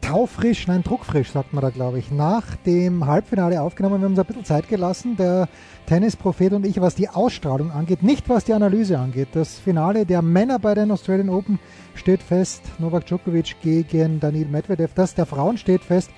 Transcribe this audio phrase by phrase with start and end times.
[0.00, 2.10] taufrisch, nein, druckfrisch, sagt man da, glaube ich.
[2.10, 5.48] Nach dem Halbfinale aufgenommen, wir haben uns ein bisschen Zeit gelassen, der
[5.86, 9.28] Tennisprophet und ich, was die Ausstrahlung angeht, nicht was die Analyse angeht.
[9.32, 11.58] Das Finale der Männer bei den Australian Open
[11.94, 14.92] steht fest, Novak Djokovic gegen Daniil Medvedev.
[14.94, 16.10] Das der Frauen steht fest,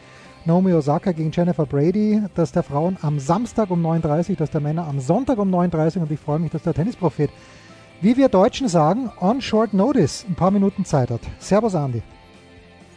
[0.45, 2.23] Naomi Osaka gegen Jennifer Brady.
[2.35, 5.97] Das der Frauen am Samstag um 9.30 Uhr, das der Männer am Sonntag um 9.30
[5.97, 7.30] Uhr und ich freue mich, dass der Tennisprophet,
[8.01, 11.21] wie wir Deutschen sagen, on short notice ein paar Minuten Zeit hat.
[11.38, 12.02] Servus Andi.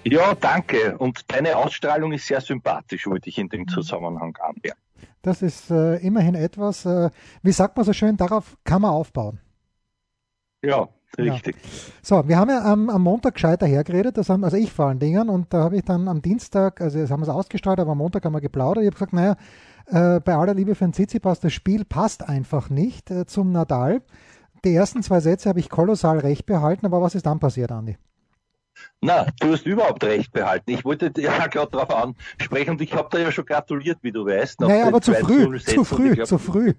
[0.04, 0.98] Ja, danke.
[0.98, 4.80] Und deine Ausstrahlung ist sehr sympathisch, wollte ich in dem Zusammenhang anmerken.
[5.22, 7.10] Das ist äh, immerhin etwas, äh,
[7.42, 9.40] wie sagt man so schön, darauf kann man aufbauen.
[10.62, 11.56] Ja, richtig.
[11.56, 11.70] Ja.
[12.02, 15.00] So, wir haben ja am, am Montag gescheiter hergeredet, das haben, also ich vor allen
[15.00, 17.92] Dingen, und da habe ich dann am Dienstag, also das haben wir es ausgestrahlt, aber
[17.92, 18.84] am Montag haben wir geplaudert.
[18.84, 19.38] Ich habe gesagt, naja,
[19.88, 24.02] äh, bei aller Liebe für den Tsitsipas, das Spiel passt einfach nicht äh, zum Nadal.
[24.66, 27.98] Die ersten zwei Sätze habe ich kolossal recht behalten, aber was ist dann passiert, Andi?
[29.02, 30.72] Na, du hast überhaupt recht behalten.
[30.72, 34.26] Ich wollte ja gerade darauf ansprechen und ich habe da ja schon gratuliert, wie du
[34.26, 34.62] weißt.
[34.62, 36.74] Naja, aber zu früh, zu früh, glaub, zu früh.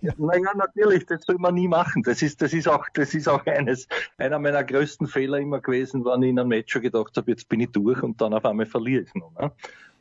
[0.00, 2.02] Ja, naja, natürlich, das soll man nie machen.
[2.02, 3.86] Das ist, das ist auch, das ist auch eines,
[4.18, 7.48] einer meiner größten Fehler immer gewesen, wann ich in einem Match schon gedacht habe, jetzt
[7.48, 9.32] bin ich durch und dann auf einmal verliere ich noch.
[9.38, 9.52] Ne?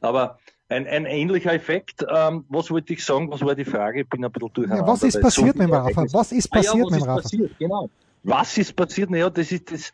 [0.02, 0.40] Aber
[0.72, 2.04] ein, ein ähnlicher Effekt.
[2.10, 3.30] Ähm, was wollte ich sagen?
[3.30, 4.02] Was war die Frage?
[4.02, 4.86] Ich bin ein bisschen durcheinander.
[4.86, 6.06] Ja, was ist passiert so mit dem Rafa?
[6.12, 7.22] Was ist passiert ah, ja, was mit dem Rafa?
[7.22, 7.60] Passiert?
[7.60, 7.90] Genau.
[8.24, 9.10] Was ist passiert?
[9.10, 9.92] Naja, das ist das,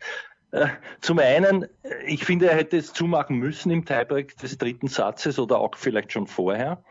[1.00, 1.66] zum einen,
[2.06, 6.12] ich finde, er hätte es zumachen müssen im Tiebreak des dritten Satzes oder auch vielleicht
[6.12, 6.82] schon vorher.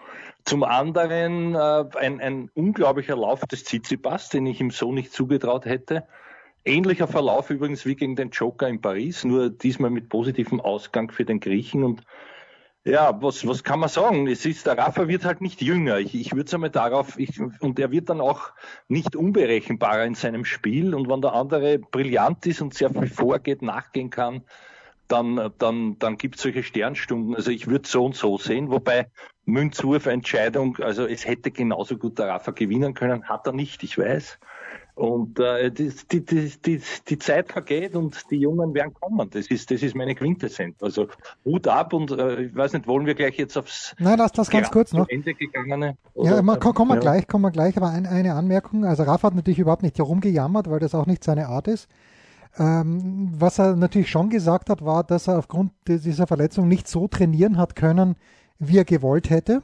[0.45, 5.65] Zum anderen äh, ein, ein unglaublicher Lauf des Tsitsipas, den ich ihm so nicht zugetraut
[5.65, 6.07] hätte.
[6.63, 11.25] Ähnlicher Verlauf übrigens wie gegen den Joker in Paris, nur diesmal mit positivem Ausgang für
[11.25, 12.03] den Griechen und
[12.87, 14.27] ja, was, was kann man sagen?
[14.27, 15.99] Es ist, der Rafa wird halt nicht jünger.
[15.99, 18.51] Ich, ich würde es einmal darauf, ich, und er wird dann auch
[18.87, 20.95] nicht unberechenbarer in seinem Spiel.
[20.95, 24.43] Und wenn der andere brillant ist und sehr viel vorgeht, nachgehen kann,
[25.09, 27.35] dann, dann, dann gibt es solche Sternstunden.
[27.35, 29.09] Also ich würde so und so sehen, wobei
[29.45, 34.39] Münzwurf-Entscheidung, also es hätte genauso gut der Rafa gewinnen können, hat er nicht, ich weiß.
[34.97, 39.29] Und äh, die, die, die, die, Zeit vergeht und die Jungen werden kommen.
[39.29, 40.81] Das ist, das ist meine Quintessenz.
[40.81, 41.07] Also
[41.45, 44.49] Hut ab und äh, ich weiß nicht, wollen wir gleich jetzt aufs Nein, lass das
[44.49, 45.07] ganz kurz noch.
[45.07, 45.97] Ende gegangene?
[46.15, 46.37] Oder?
[46.37, 47.01] Ja, man, kommen wir ja.
[47.01, 47.77] gleich, kommen wir gleich.
[47.77, 48.85] Aber ein, eine Anmerkung.
[48.85, 51.87] Also Rafa hat natürlich überhaupt nicht herumgejammert, weil das auch nicht seine Art ist.
[52.57, 57.07] Ähm, was er natürlich schon gesagt hat, war, dass er aufgrund dieser Verletzung nicht so
[57.07, 58.15] trainieren hat können,
[58.57, 59.61] wie er gewollt hätte.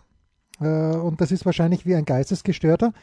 [0.61, 2.93] Äh, und das ist wahrscheinlich wie ein Geistesgestörter.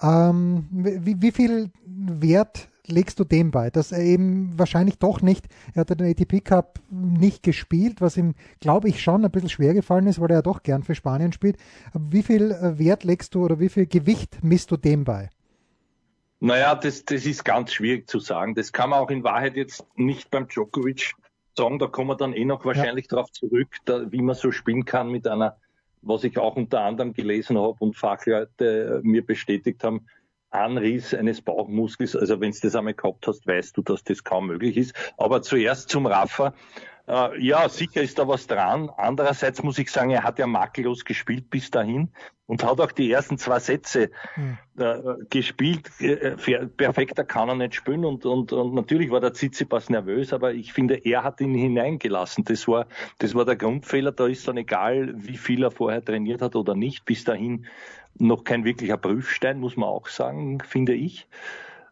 [0.00, 5.46] Ähm, wie, wie viel Wert legst du dem bei, dass er eben wahrscheinlich doch nicht,
[5.74, 9.74] er hat den ATP Cup nicht gespielt, was ihm, glaube ich, schon ein bisschen schwer
[9.74, 11.56] gefallen ist, weil er ja doch gern für Spanien spielt.
[11.94, 15.30] wie viel äh, Wert legst du oder wie viel Gewicht misst du dem bei?
[16.40, 18.54] Naja, das, das ist ganz schwierig zu sagen.
[18.54, 21.14] Das kann man auch in Wahrheit jetzt nicht beim Djokovic
[21.56, 21.78] sagen.
[21.78, 23.16] Da kommen wir dann eh noch wahrscheinlich ja.
[23.16, 25.56] darauf zurück, da, wie man so spielen kann mit einer
[26.06, 30.06] was ich auch unter anderem gelesen habe und Fachleute mir bestätigt haben,
[30.50, 32.16] Anriss eines Bauchmuskels.
[32.16, 34.94] Also wenn du das einmal gehabt hast, weißt du, dass das kaum möglich ist.
[35.16, 36.54] Aber zuerst zum Rafa.
[37.08, 38.90] Äh, ja, sicher ist da was dran.
[38.96, 42.10] Andererseits muss ich sagen, er hat ja makellos gespielt bis dahin
[42.46, 44.58] und hat auch die ersten zwei Sätze hm.
[44.78, 44.98] äh,
[45.30, 45.88] gespielt.
[46.00, 46.36] Äh,
[46.76, 50.72] perfekter kann er nicht spielen und, und, und natürlich war der Tsitsipas nervös, aber ich
[50.72, 52.44] finde, er hat ihn hineingelassen.
[52.44, 52.86] Das war,
[53.18, 54.10] das war der Grundfehler.
[54.10, 57.04] Da ist dann egal, wie viel er vorher trainiert hat oder nicht.
[57.04, 57.66] Bis dahin
[58.18, 61.28] noch kein wirklicher Prüfstein, muss man auch sagen, finde ich.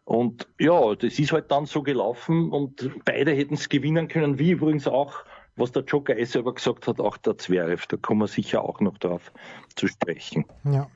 [0.05, 4.51] Und ja, das ist halt dann so gelaufen und beide hätten es gewinnen können, wie
[4.51, 5.13] übrigens auch,
[5.55, 7.85] was der Joker eh selber gesagt hat, auch der Zverev.
[7.87, 9.31] Da kommen wir sicher auch noch drauf
[9.75, 10.45] zu sprechen.
[10.63, 10.87] Ja.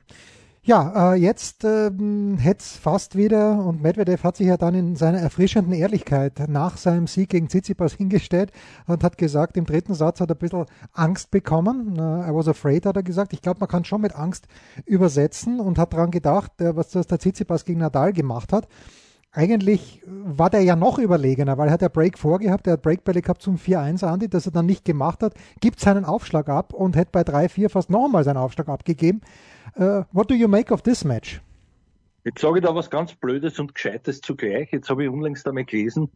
[0.62, 4.94] Ja, äh, jetzt ähm, hätte es fast wieder, und Medvedev hat sich ja dann in
[4.94, 8.52] seiner erfrischenden Ehrlichkeit nach seinem Sieg gegen Tsitsipas hingestellt
[8.86, 11.94] und hat gesagt, im dritten Satz hat er ein bisschen Angst bekommen.
[11.96, 13.32] I was afraid, hat er gesagt.
[13.32, 14.48] Ich glaube, man kann schon mit Angst
[14.84, 18.68] übersetzen und hat daran gedacht, äh, was das der Tsitsipas gegen Nadal gemacht hat.
[19.32, 23.22] Eigentlich war der ja noch überlegener, weil er hat ja Break vorgehabt, er hat Breakbälle
[23.22, 26.96] gehabt zum 4-1 Andi, das er dann nicht gemacht hat, gibt seinen Aufschlag ab und
[26.96, 29.20] hätte bei 3-4 fast nochmal seinen Aufschlag abgegeben.
[29.78, 31.40] Uh, what do you make of this match?
[32.24, 34.72] Jetzt sage ich da was ganz Blödes und Gescheites zugleich.
[34.72, 36.10] Jetzt habe ich unlängst einmal gelesen,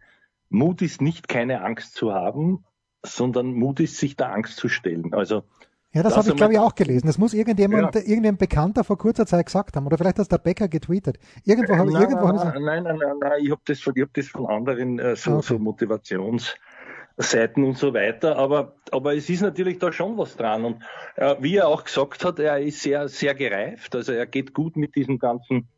[0.51, 2.65] Mut ist nicht keine Angst zu haben,
[3.05, 5.15] sondern Mut ist, sich der Angst zu stellen.
[5.15, 5.45] Also
[5.95, 7.07] ja, das, das habe ich, glaube ich, auch gelesen.
[7.07, 8.01] Das muss irgendjemand, ja.
[8.01, 9.87] irgendein Bekannter vor kurzer Zeit gesagt haben.
[9.87, 11.21] Oder vielleicht hat der Bäcker getweetet.
[11.45, 12.47] Irgendwo, nein, irgendwo nein, haben sie...
[12.61, 15.47] Nein, nein, nein, nein, ich habe das, hab das von anderen äh, so, okay.
[15.47, 18.37] so Motivationsseiten und so weiter.
[18.37, 20.65] Aber, aber es ist natürlich da schon was dran.
[20.65, 20.83] Und
[21.15, 23.95] äh, wie er auch gesagt hat, er ist sehr, sehr gereift.
[23.95, 25.69] Also er geht gut mit diesem ganzen,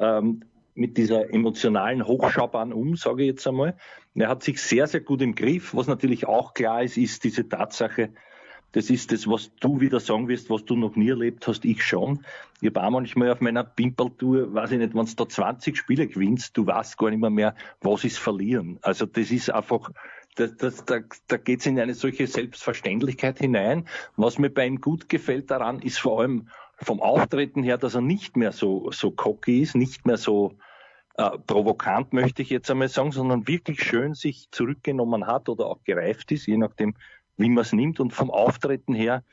[0.00, 0.42] ähm,
[0.74, 3.76] mit dieser emotionalen Hochschaubahn um, sage ich jetzt einmal.
[4.16, 5.76] Er hat sich sehr, sehr gut im Griff.
[5.76, 8.10] Was natürlich auch klar ist, ist diese Tatsache,
[8.72, 11.82] das ist das, was du wieder sagen wirst, was du noch nie erlebt hast, ich
[11.82, 12.24] schon.
[12.60, 16.06] Ich habe auch manchmal auf meiner Pimpeltour, weiß ich nicht, wenn du da 20 Spiele
[16.06, 18.78] gewinnst, du weißt gar nicht mehr, mehr was ist verlieren.
[18.82, 19.90] Also das ist einfach,
[20.36, 23.88] das, das, da, da geht es in eine solche Selbstverständlichkeit hinein.
[24.16, 28.00] Was mir bei ihm gut gefällt daran, ist vor allem vom Auftreten her, dass er
[28.00, 30.56] nicht mehr so, so cocky ist, nicht mehr so
[31.16, 35.82] äh, provokant, möchte ich jetzt einmal sagen, sondern wirklich schön sich zurückgenommen hat oder auch
[35.84, 36.94] gereift ist, je nachdem,
[37.40, 38.00] wie man es nimmt.
[38.00, 39.24] Und vom Auftreten her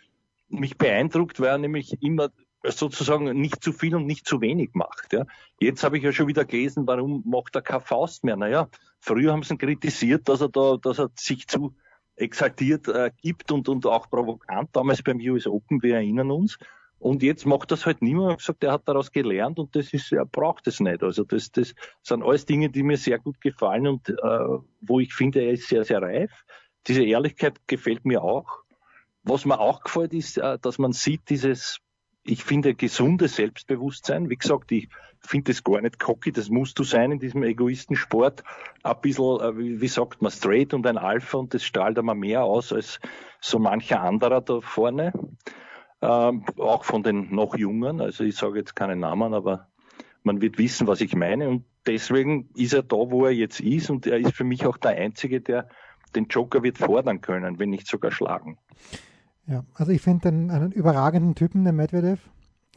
[0.50, 2.30] mich beeindruckt, weil er nämlich immer
[2.64, 5.14] sozusagen nicht zu viel und nicht zu wenig macht.
[5.14, 5.26] Ja.
[5.60, 8.36] Jetzt habe ich ja schon wieder gelesen, warum macht er keine Faust mehr?
[8.36, 8.68] Naja,
[9.00, 11.76] früher haben sie ihn kritisiert, dass er da, dass er sich zu
[12.16, 16.58] exaltiert äh, gibt und, und auch provokant, damals beim US Open, wir erinnern uns.
[17.00, 18.32] Und jetzt macht das halt niemand.
[18.32, 21.04] Hat gesagt, er hat daraus gelernt und das ist, er braucht es nicht.
[21.04, 24.14] Also das, das sind alles Dinge, die mir sehr gut gefallen und äh,
[24.82, 26.32] wo ich finde, er ist sehr, sehr reif.
[26.88, 28.64] Diese Ehrlichkeit gefällt mir auch.
[29.24, 31.80] Was mir auch gefällt, ist, äh, dass man sieht, dieses,
[32.24, 34.30] ich finde, gesunde Selbstbewusstsein.
[34.30, 34.88] Wie gesagt, ich
[35.20, 38.44] finde das gar nicht cocky, das musst du sein in diesem Egoistensport.
[38.84, 42.44] Ein bisschen, äh, wie sagt man, straight und ein Alpha und das strahlt einmal mehr
[42.44, 43.00] aus als
[43.42, 45.12] so mancher anderer da vorne.
[46.02, 48.02] Ähm, auch von den noch Jungen.
[48.02, 49.68] Also ich sage jetzt keinen Namen, aber
[50.24, 51.50] man wird wissen, was ich meine.
[51.50, 53.90] Und deswegen ist er da, wo er jetzt ist.
[53.90, 55.68] Und er ist für mich auch der Einzige, der
[56.16, 58.58] den Joker wird fordern können, wenn nicht sogar schlagen.
[59.46, 62.20] Ja, also ich finde einen überragenden Typen, den Medvedev.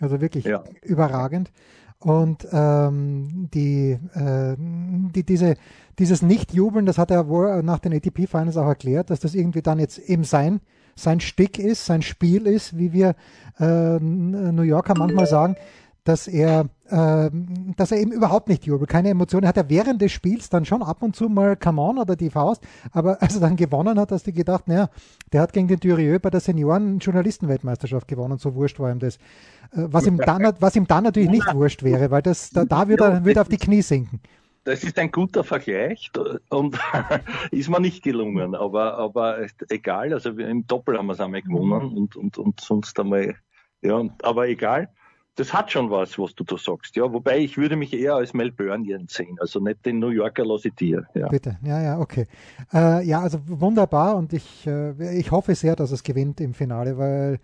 [0.00, 0.64] Also wirklich ja.
[0.82, 1.50] überragend.
[1.98, 5.56] Und ähm, die, äh, die, diese,
[5.98, 9.78] dieses Nicht-Jubeln, das hat er wohl nach den ATP-Finals auch erklärt, dass das irgendwie dann
[9.78, 10.60] jetzt eben sein,
[10.96, 13.16] sein Stick ist, sein Spiel ist, wie wir
[13.58, 15.56] äh, New Yorker manchmal sagen
[16.04, 17.30] dass er, äh,
[17.76, 19.46] dass er eben überhaupt nicht jubelt, keine Emotionen.
[19.46, 22.30] Hat er während des Spiels dann schon ab und zu mal Come on oder die
[22.30, 22.62] Faust,
[22.92, 24.88] aber als er dann gewonnen hat, hast du gedacht, naja,
[25.32, 29.16] der hat gegen den Durieux bei der Senioren-Journalistenweltmeisterschaft gewonnen, so wurscht war ihm das.
[29.16, 32.88] Äh, was, ihm dann, was ihm dann natürlich nicht wurscht wäre, weil das, da, da
[32.88, 34.20] würde er, würde auf die Knie sinken.
[34.64, 36.10] Das ist ein guter Vergleich
[36.50, 36.78] und
[37.50, 41.96] ist mir nicht gelungen, aber, aber egal, also im Doppel haben wir es einmal gewonnen
[41.96, 43.36] und, und, und sonst einmal,
[43.80, 44.90] ja, aber egal
[45.36, 46.96] das hat schon was, was du da sagst.
[46.96, 50.70] Ja, wobei ich würde mich eher als Melbourne sehen, also nicht den New Yorker lasse
[50.70, 51.06] dir.
[51.14, 51.28] Ja.
[51.28, 52.26] Bitte, ja, ja, okay.
[52.72, 56.98] Äh, ja, also wunderbar und ich, äh, ich hoffe sehr, dass es gewinnt im Finale,
[56.98, 57.38] weil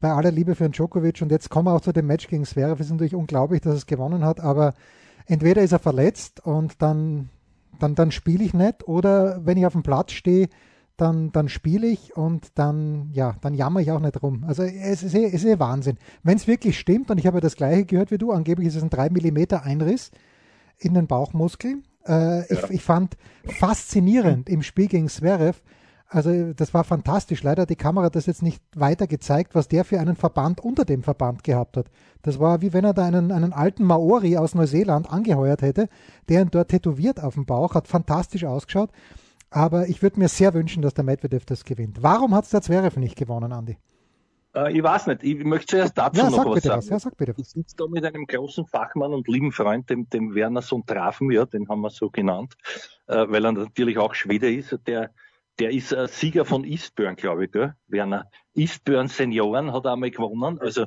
[0.00, 2.44] bei aller Liebe für den Djokovic und jetzt kommen wir auch zu dem Match gegen
[2.44, 4.74] Zverev, ist natürlich unglaublich, dass es gewonnen hat, aber
[5.26, 7.30] entweder ist er verletzt und dann,
[7.78, 10.48] dann, dann spiele ich nicht oder wenn ich auf dem Platz stehe,
[10.98, 14.44] dann, dann spiele ich und dann, ja, dann jammer ich auch nicht rum.
[14.46, 15.96] Also es ist, es ist eh Wahnsinn.
[16.22, 18.76] Wenn es wirklich stimmt, und ich habe ja das gleiche gehört wie du, angeblich ist
[18.76, 20.10] es ein 3 mm Einriss
[20.76, 21.82] in den Bauchmuskel.
[22.06, 22.44] Äh, ja.
[22.50, 25.60] ich, ich fand faszinierend im Spiel gegen Zverev,
[26.10, 27.42] also das war fantastisch.
[27.42, 30.86] Leider hat die Kamera das jetzt nicht weiter gezeigt, was der für einen Verband unter
[30.86, 31.90] dem Verband gehabt hat.
[32.22, 35.88] Das war wie wenn er da einen, einen alten Maori aus Neuseeland angeheuert hätte,
[36.28, 38.90] der ihn dort tätowiert auf dem Bauch, hat fantastisch ausgeschaut.
[39.50, 42.02] Aber ich würde mir sehr wünschen, dass der Medvedev das gewinnt.
[42.02, 43.78] Warum hat es der Zverev nicht gewonnen, Andi?
[44.54, 45.22] Äh, ich weiß nicht.
[45.24, 46.78] Ich möchte zuerst dazu ja, noch was sagen.
[46.78, 46.88] Was.
[46.88, 47.48] Ja, sag bitte was.
[47.48, 51.44] Ich sitze da mit einem großen Fachmann und lieben Freund, dem, dem Werner Sontrafen, ja,
[51.46, 52.56] den haben wir so genannt,
[53.06, 54.78] äh, weil er natürlich auch Schwede ist.
[54.86, 55.10] Der,
[55.58, 57.74] der ist äh, Sieger von Eastburn, glaube ich, gell?
[57.88, 58.30] Werner.
[58.54, 60.58] Eastburn Senioren hat er einmal gewonnen.
[60.60, 60.86] Also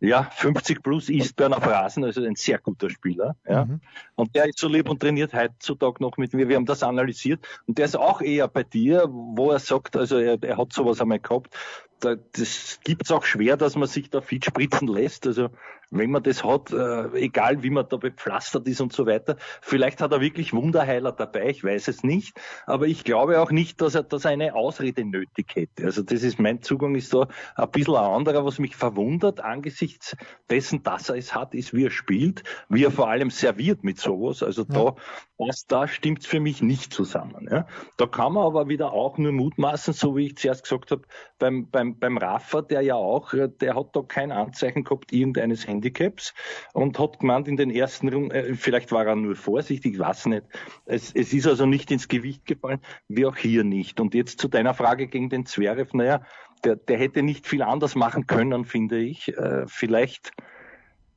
[0.00, 3.36] ja, 50 plus Eastburn auf Rasen, also ein sehr guter Spieler.
[3.46, 3.64] Ja.
[3.64, 3.80] Mhm.
[4.14, 6.48] Und der ist so lieb und trainiert heutzutage noch mit mir.
[6.48, 7.46] Wir haben das analysiert.
[7.66, 11.00] Und der ist auch eher bei dir, wo er sagt, also er, er hat sowas
[11.00, 11.54] einmal gehabt,
[12.00, 15.26] da, das gibt's auch schwer, dass man sich da fit spritzen lässt.
[15.26, 15.50] Also
[15.90, 19.36] wenn man das hat, äh, egal wie man da bepflastert ist und so weiter.
[19.60, 22.40] Vielleicht hat er wirklich Wunderheiler dabei, ich weiß es nicht.
[22.66, 25.84] Aber ich glaube auch nicht, dass er, dass er eine Ausrede nötig hätte.
[25.84, 30.16] Also das ist mein Zugang ist da ein bisschen ein anderer, was mich verwundert angesichts
[30.48, 33.98] dessen, dass er es hat, ist, wie er spielt, wie er vor allem serviert mit
[33.98, 34.42] sowas.
[34.42, 34.68] Also ja.
[34.68, 34.94] da,
[35.38, 37.48] das, da stimmt's für mich nicht zusammen.
[37.50, 37.66] Ja.
[37.96, 41.02] Da kann man aber wieder auch nur mutmaßen, so wie ich zuerst gesagt habe,
[41.38, 45.79] beim, beim, beim Rafa, der ja auch, der hat da kein Anzeichen gehabt, irgendeines Handy
[45.80, 46.34] Handicaps
[46.72, 50.26] und hat gemeint in den ersten Runden, äh, vielleicht war er nur vorsichtig, ich weiß
[50.26, 50.44] nicht.
[50.84, 54.00] Es, es ist also nicht ins Gewicht gefallen, wie auch hier nicht.
[54.00, 56.22] Und jetzt zu deiner Frage gegen den Zverev, naja,
[56.64, 59.28] der, der hätte nicht viel anders machen können, finde ich.
[59.36, 60.32] Äh, vielleicht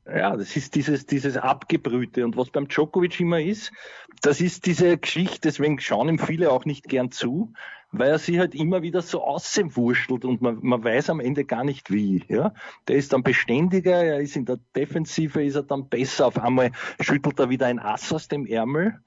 [0.06, 2.26] ja, das ist dieses, dieses Abgebrühte.
[2.26, 3.72] Und was beim Djokovic immer ist,
[4.20, 7.54] das ist diese Geschichte, deswegen schauen ihm viele auch nicht gern zu,
[7.98, 11.64] weil er sich halt immer wieder so außenwurschtelt und man, man weiß am Ende gar
[11.64, 12.24] nicht wie.
[12.28, 12.52] Ja?
[12.88, 16.26] Der ist dann beständiger, er ist in der Defensive, ist er dann besser.
[16.26, 19.00] Auf einmal schüttelt er wieder ein Ass aus dem Ärmel.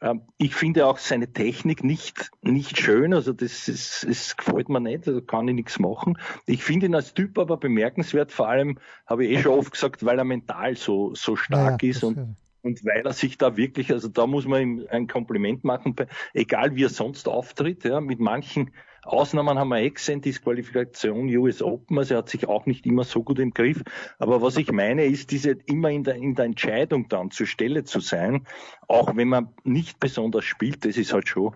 [0.00, 4.80] Ähm, ich finde auch seine Technik nicht, nicht schön, also das, ist, das gefällt mir
[4.80, 6.18] nicht, also kann ich nichts machen.
[6.46, 10.04] Ich finde ihn als Typ aber bemerkenswert, vor allem habe ich eh schon oft gesagt,
[10.04, 13.92] weil er mental so, so stark ja, ist und, und weil er sich da wirklich,
[13.92, 15.94] also da muss man ihm ein Kompliment machen,
[16.32, 18.70] egal wie er sonst auftritt, ja, mit manchen
[19.04, 23.02] Ausnahmen haben wir eh gesehen, Disqualifikation US Open, also er hat sich auch nicht immer
[23.02, 23.82] so gut im Griff.
[24.20, 27.82] Aber was ich meine, ist diese immer in der, in der Entscheidung dann zur Stelle
[27.82, 28.46] zu sein,
[28.86, 31.52] auch wenn man nicht besonders spielt, das ist halt schon,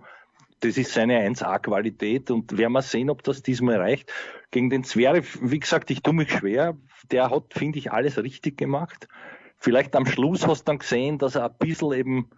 [0.60, 4.12] das ist seine 1A-Qualität und werden wir sehen, ob das diesmal reicht.
[4.50, 6.76] Gegen den Zverev, wie gesagt, ich tue mich schwer.
[7.12, 9.06] Der hat, finde ich, alles richtig gemacht.
[9.58, 12.30] Vielleicht am Schluss hast du dann gesehen, dass er ein bisschen eben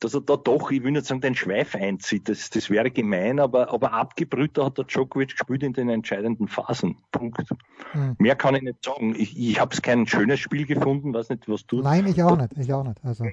[0.00, 2.28] dass er da doch, ich will nicht sagen, den Schweif einzieht.
[2.28, 6.96] Das, das wäre gemein, aber, aber abgebrühter hat der Djokovic gespielt in den entscheidenden Phasen.
[7.12, 7.44] Punkt.
[7.92, 8.16] Hm.
[8.18, 9.14] Mehr kann ich nicht sagen.
[9.16, 11.82] Ich, ich habe es kein schönes Spiel gefunden, weiß nicht, was du.
[11.82, 12.52] Nein, ich auch nicht.
[12.58, 12.98] Ich auch nicht.
[13.04, 13.26] Also.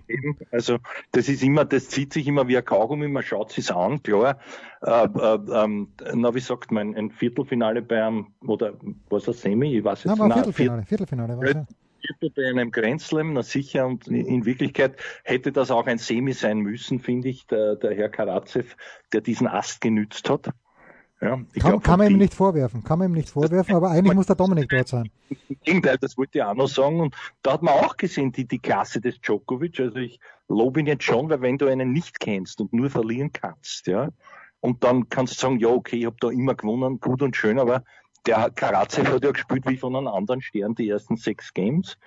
[0.52, 0.78] also
[1.14, 4.38] das ist immer, das zieht sich immer wie ein Kaugummi, man schaut sich an, klar.
[4.82, 8.74] Äh, äh, ähm, na, wie sagt man, ein Viertelfinale bei einem, oder
[9.10, 10.34] was ein Semi, ich weiß jetzt nicht.
[10.34, 11.66] Viertelfinale, Viertelfinale, was ja.
[12.36, 16.60] Bei einem Grand Slam, na sicher, und in Wirklichkeit hätte das auch ein Semi sein
[16.60, 18.76] müssen, finde ich, der, der Herr Karatsev,
[19.14, 20.50] der diesen Ast genützt hat.
[21.20, 24.14] Ja, kann, glaub, kann man ihm nicht vorwerfen, kann man ihm nicht vorwerfen, aber eigentlich
[24.14, 25.10] muss der Dominik dort sein.
[25.50, 27.00] Im Gegenteil, das wollte ich auch noch sagen.
[27.00, 29.80] Und da hat man auch gesehen, die, die Klasse des Djokovic.
[29.80, 33.32] Also ich lobe ihn jetzt schon, weil wenn du einen nicht kennst und nur verlieren
[33.34, 34.10] kannst, ja,
[34.60, 37.58] und dann kannst du sagen, ja, okay, ich habe da immer gewonnen, gut und schön,
[37.58, 37.84] aber
[38.26, 41.98] der Karatsev hat ja gespielt wie von einem anderen Stern die ersten sechs Games.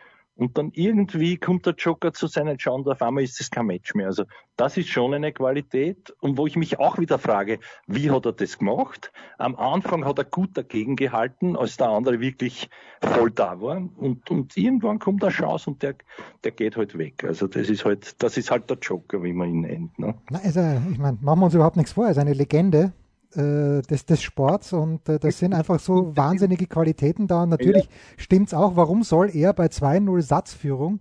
[0.41, 3.95] Und dann irgendwie kommt der Joker zu seinen Schauen, auf einmal ist es kein Match
[3.95, 4.07] mehr.
[4.07, 4.25] Also
[4.57, 6.15] das ist schon eine Qualität.
[6.21, 9.13] Und wo ich mich auch wieder frage, wie hat er das gemacht?
[9.37, 12.71] Am Anfang hat er gut dagegen gehalten, als der andere wirklich
[13.03, 13.83] voll da war.
[13.99, 15.97] Und, und irgendwann kommt eine Chance und der,
[16.43, 17.23] der geht halt weg.
[17.23, 19.99] Also das ist halt, das ist halt der Joker, wie man ihn nennt.
[19.99, 20.15] Ne?
[20.43, 22.07] Also, ich meine, machen wir uns überhaupt nichts vor.
[22.07, 22.95] Er ist eine Legende
[23.35, 27.45] äh, des, des Sports und äh, das sind einfach so wahnsinnige Qualitäten da.
[27.45, 27.91] Und natürlich ja.
[28.17, 31.01] stimmt es auch, warum soll er bei 2-0 Satzführung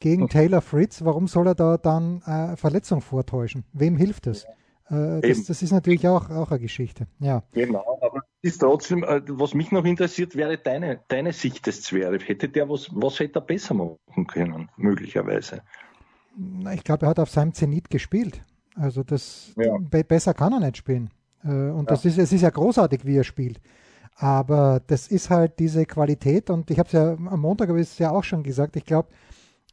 [0.00, 0.38] gegen okay.
[0.38, 3.64] Taylor Fritz, warum soll er da dann äh, Verletzung vortäuschen?
[3.72, 4.44] Wem hilft das?
[4.90, 7.06] Äh, das, das, ist natürlich auch, auch eine Geschichte.
[7.20, 7.42] Ja.
[7.52, 12.26] Genau, aber ist trotzdem, äh, was mich noch interessiert, wäre deine, deine Sicht des Zverev.
[12.26, 15.62] Hätte der was, was hätte er besser machen können, möglicherweise?
[16.72, 18.42] Ich glaube, er hat auf seinem Zenit gespielt.
[18.76, 19.76] Also das ja.
[19.78, 21.10] besser kann er nicht spielen.
[21.44, 21.94] Äh, und ja.
[21.94, 23.60] das ist, es ist ja großartig, wie er spielt.
[24.16, 27.88] Aber das ist halt diese Qualität und ich habe es ja am Montag habe ich
[27.88, 28.74] es ja auch schon gesagt.
[28.76, 29.08] Ich glaube,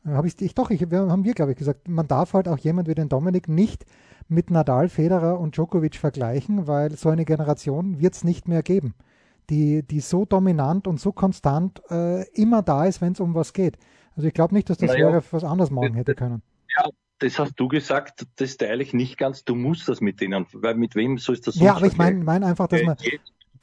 [0.05, 2.59] äh, habe ich, ich doch, ich, haben wir glaube ich gesagt, man darf halt auch
[2.59, 3.85] jemand wie den Dominik nicht
[4.27, 8.93] mit Nadal, Federer und Djokovic vergleichen, weil so eine Generation wird es nicht mehr geben,
[9.49, 13.53] die, die so dominant und so konstant äh, immer da ist, wenn es um was
[13.53, 13.77] geht.
[14.15, 16.41] Also ich glaube nicht, dass das naja, wäre was anderes machen hätte können.
[16.77, 16.89] Ja,
[17.25, 19.43] das hast du gesagt, das teile ich nicht ganz.
[19.43, 22.23] Du musst das mit denen, weil mit wem soll es das Ja, aber ich meine
[22.23, 22.97] mein einfach, dass man.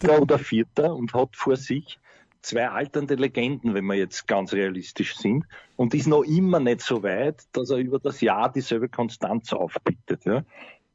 [0.01, 2.01] Dritter oder Vierter und hat vor sich
[2.41, 5.45] zwei alternde Legenden, wenn wir jetzt ganz realistisch sind,
[5.77, 10.25] und ist noch immer nicht so weit, dass er über das Jahr dieselbe Konstanz aufbietet.
[10.25, 10.43] Ja.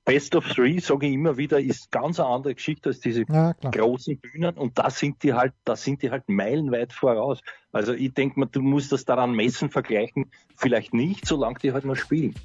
[0.03, 3.53] Best of Three, sage ich immer wieder, ist ganz eine andere Geschichte als diese ja,
[3.53, 7.39] großen Bühnen und da sind die halt, da sind die halt meilenweit voraus.
[7.71, 11.85] Also ich denke mal, du musst das daran messen, vergleichen, vielleicht nicht, solange die halt
[11.85, 12.35] noch spielen.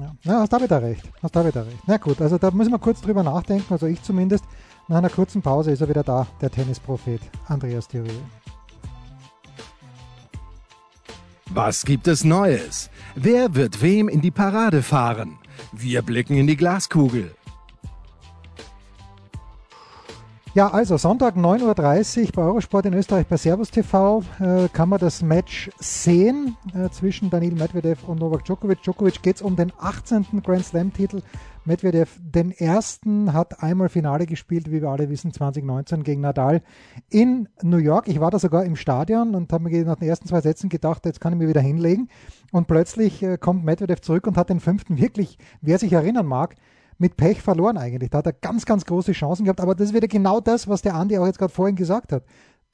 [0.00, 1.08] Ja, ja hast da wieder recht.
[1.22, 1.78] Hast da wieder recht.
[1.86, 4.44] Na gut, also da müssen wir kurz drüber nachdenken, also ich zumindest.
[4.86, 8.10] Nach einer kurzen Pause ist er wieder da, der Tennisprophet Andreas Thürieu.
[11.50, 12.90] Was gibt es Neues?
[13.14, 15.38] Wer wird wem in die Parade fahren?
[15.72, 17.34] Wir blicken in die Glaskugel.
[20.54, 24.98] Ja, also Sonntag 9.30 Uhr bei Eurosport in Österreich bei Servus TV äh, kann man
[24.98, 28.82] das Match sehen äh, zwischen Daniil Medvedev und Novak Djokovic.
[28.82, 30.26] Djokovic geht es um den 18.
[30.42, 31.20] Grand Slam-Titel.
[31.66, 36.62] Medvedev den ersten hat einmal Finale gespielt, wie wir alle wissen, 2019 gegen Nadal
[37.10, 38.08] in New York.
[38.08, 41.04] Ich war da sogar im Stadion und habe mir nach den ersten zwei Sätzen gedacht,
[41.04, 42.08] jetzt kann ich mir wieder hinlegen.
[42.52, 46.56] Und plötzlich äh, kommt Medvedev zurück und hat den fünften wirklich, wer sich erinnern mag,
[46.98, 48.10] mit Pech verloren eigentlich.
[48.10, 49.60] Da hat er ganz, ganz große Chancen gehabt.
[49.60, 52.24] Aber das ist wieder genau das, was der Andi auch jetzt gerade vorhin gesagt hat.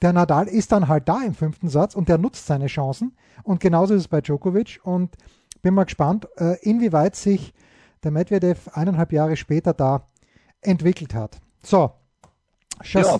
[0.02, 3.16] der Nadal ist dann halt da im fünften Satz und der nutzt seine Chancen.
[3.42, 4.80] Und genauso ist es bei Djokovic.
[4.82, 5.16] Und
[5.62, 7.54] bin mal gespannt, äh, inwieweit sich
[8.02, 10.06] der Medvedev eineinhalb Jahre später da
[10.60, 11.40] entwickelt hat.
[11.62, 11.92] So.
[12.82, 13.18] Schass ja,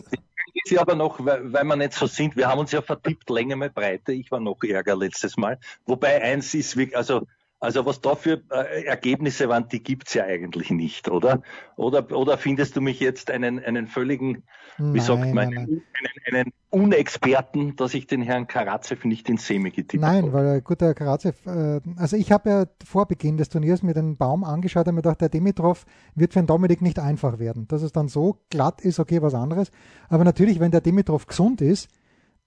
[0.55, 3.31] ist ja aber noch, weil, weil wir nicht so sind, wir haben uns ja vertippt,
[3.31, 5.59] Länge mal Breite, ich war noch ärger letztes Mal.
[5.87, 7.27] Wobei eins ist wirklich, also
[7.65, 11.43] also was da für äh, Ergebnisse waren, die gibt's ja eigentlich nicht, oder?
[11.77, 14.45] Oder, oder findest du mich jetzt einen, einen völligen,
[14.79, 15.83] nein, wie sagt man, einen,
[16.31, 20.33] einen, Unexperten, dass ich den Herrn Karatsev nicht ins Semi getippt Nein, habe?
[20.33, 24.17] weil gut, der Karatsev, äh, also ich habe ja vor Beginn des Turniers mir den
[24.17, 27.69] Baum angeschaut und mir gedacht, der Dimitrov wird für den Dominik nicht einfach werden.
[27.69, 29.71] Dass es dann so glatt ist, okay, was anderes.
[30.09, 31.89] Aber natürlich, wenn der Dimitrov gesund ist,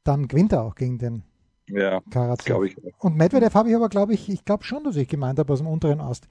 [0.04, 1.24] dann gewinnt er auch gegen den
[1.68, 2.02] ja,
[2.44, 2.78] glaube ich.
[3.00, 5.60] Und Medvedev habe ich aber, glaube ich, ich glaube schon, dass ich gemeint habe aus
[5.60, 6.28] dem unteren Ast.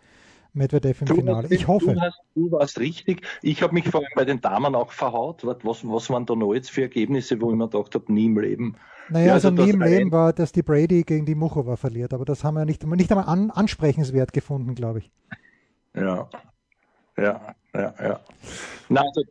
[0.56, 1.48] Medvedev im du Finale.
[1.50, 1.92] Ich hoffe.
[1.92, 3.22] Du, hast, du warst richtig.
[3.42, 5.44] Ich habe mich vor allem bei den Damen auch verhaut.
[5.44, 8.38] Was, was waren da noch jetzt für Ergebnisse, wo ich mir gedacht habe, nie im
[8.38, 8.76] Leben.
[9.08, 12.14] Naja, ja, also, also nie im Leben war, dass die Brady gegen die Muchova verliert.
[12.14, 15.10] Aber das haben wir nicht, nicht einmal an, ansprechenswert gefunden, glaube ich.
[15.94, 16.28] Ja,
[17.16, 18.20] ja, ja, ja.
[18.88, 19.22] Na, also,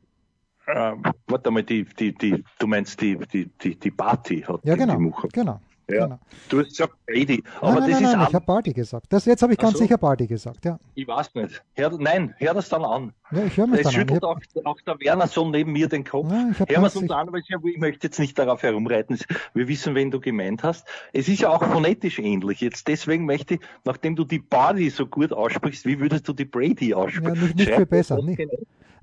[0.67, 4.75] äh, warte mal, die, die, die, du meinst die, die, die, die Party hat ja,
[4.75, 5.29] genau, die Muchova.
[5.33, 5.59] Genau.
[5.89, 6.05] Ja.
[6.05, 6.19] Genau.
[6.49, 7.43] Du hast gesagt Brady.
[7.61, 9.05] Aber nein, nein, das nein, ist nein, ich habe Barty gesagt.
[9.09, 9.79] Das, jetzt habe ich ganz so.
[9.79, 10.79] sicher Barty gesagt, ja.
[10.95, 11.63] Ich weiß nicht.
[11.75, 13.13] Hör, nein, hör das dann an.
[13.31, 16.31] Ja, ich höre mir das schüttelt auch, auch, der Werner so neben mir den Kopf.
[16.31, 19.19] Ja, hör mir es uns an, weil ich, ich möchte jetzt nicht darauf herumreiten.
[19.53, 20.87] Wir wissen, wen du gemeint hast.
[21.13, 22.61] Es ist ja auch phonetisch ähnlich.
[22.61, 26.45] Jetzt deswegen möchte ich, nachdem du die Barty so gut aussprichst, wie würdest du die
[26.45, 27.35] Brady aussprechen?
[27.35, 28.21] Ja, nicht, nicht viel besser.
[28.21, 28.41] Nicht,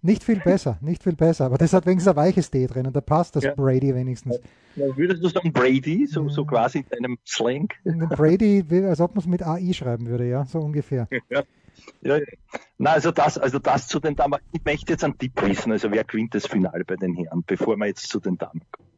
[0.03, 1.47] nicht viel besser, nicht viel besser.
[1.47, 3.55] Aber das hat wenigstens ein weiches D drin und da passt das ja.
[3.55, 4.41] Brady wenigstens.
[4.77, 7.69] Ja, würdest du sagen Brady, so, so quasi in deinem Slang?
[7.85, 11.09] Brady, als ob man es mit AI schreiben würde, ja, so ungefähr.
[11.31, 11.43] Ja.
[12.03, 12.25] Ja, ja.
[12.79, 14.39] Na, also das, also das zu den Damen.
[14.53, 17.77] Ich möchte jetzt einen Tipp wissen, also wer gewinnt das Finale bei den Herren, bevor
[17.77, 18.89] wir jetzt zu den Damen kommen.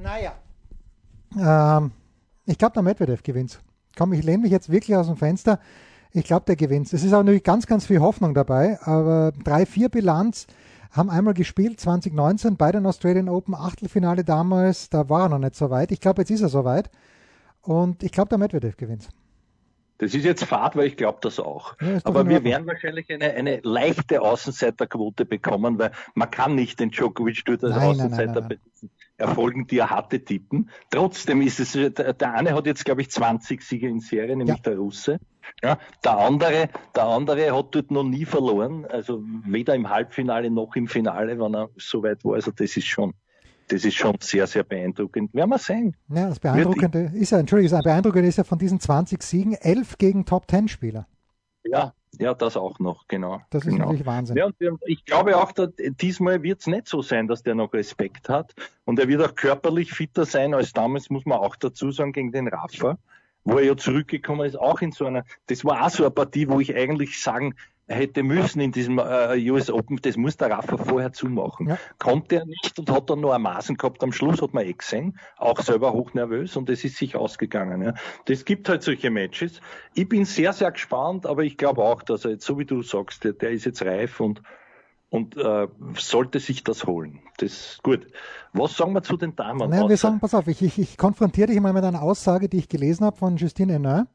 [0.00, 0.34] Naja.
[1.36, 1.92] Ähm,
[2.46, 3.60] ich glaube, der Medvedev gewinnt.
[3.96, 5.58] Komm, ich lehne mich jetzt wirklich aus dem Fenster.
[6.14, 6.92] Ich glaube, der gewinnt.
[6.92, 10.46] Es ist auch natürlich ganz, ganz viel Hoffnung dabei, aber 3-4 Bilanz
[10.90, 15.56] haben einmal gespielt, 2019, bei den Australian Open, Achtelfinale damals, da war er noch nicht
[15.56, 15.90] so weit.
[15.90, 16.90] Ich glaube, jetzt ist er so weit.
[17.62, 19.08] Und ich glaube, der Medvedev gewinnt.
[19.98, 21.76] Das ist jetzt Fahrt, weil ich glaube das auch.
[21.80, 26.90] Ja, Aber wir werden wahrscheinlich eine, eine leichte Außenseiterquote bekommen, weil man kann nicht den
[26.90, 30.70] Djokovic durch das Außenseiter nein, nein, nein, Erfolgen, die er hatte, tippen.
[30.90, 34.62] Trotzdem ist es, der eine hat jetzt, glaube ich, 20 Siege in Serie, nämlich ja.
[34.62, 35.20] der Russe.
[35.62, 40.74] Ja, der andere, der andere hat dort noch nie verloren, also weder im Halbfinale noch
[40.76, 42.34] im Finale, wenn er so weit war.
[42.34, 43.14] Also das ist schon,
[43.68, 45.32] das ist schon sehr, sehr beeindruckend.
[45.34, 45.96] Werden wir sehen.
[46.08, 49.98] Ja, das Beeindruckende ist ja, Entschuldigung, das Beeindruckende ist ja von diesen 20 Siegen, 11
[49.98, 51.06] gegen Top-10-Spieler.
[51.64, 53.40] Ja, ja, das auch noch, genau.
[53.50, 53.84] Das ist genau.
[53.86, 54.36] natürlich Wahnsinn.
[54.36, 54.54] Ja, und
[54.86, 58.52] ich glaube auch, dass, diesmal wird es nicht so sein, dass der noch Respekt hat.
[58.84, 62.32] Und er wird auch körperlich fitter sein als damals, muss man auch dazu sagen, gegen
[62.32, 62.98] den Rafa
[63.44, 66.48] wo er ja zurückgekommen ist, auch in so einer, das war auch so eine Partie,
[66.48, 67.54] wo ich eigentlich sagen
[67.88, 71.68] hätte müssen in diesem äh, US Open, das muss der Rafa vorher zumachen.
[71.68, 71.78] Ja.
[71.98, 74.02] Konnte er nicht und hat dann noch ein Maßen gehabt.
[74.02, 77.82] Am Schluss hat man eh gesehen, auch selber hochnervös und es ist sich ausgegangen.
[77.82, 77.94] Ja.
[78.26, 79.60] Das gibt halt solche Matches.
[79.94, 82.82] Ich bin sehr, sehr gespannt, aber ich glaube auch, dass er jetzt, so wie du
[82.82, 84.42] sagst, der, der ist jetzt reif und
[85.12, 87.20] und äh, sollte sich das holen.
[87.36, 88.06] Das ist gut.
[88.54, 89.68] Was sagen wir zu den Damen?
[89.68, 92.56] Naja, wir sagen, pass auf, ich, ich, ich konfrontiere dich mal mit einer Aussage, die
[92.56, 94.06] ich gelesen habe von Justine Henin,